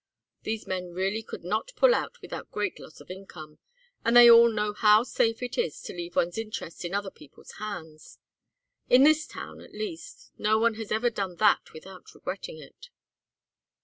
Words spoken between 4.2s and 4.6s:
all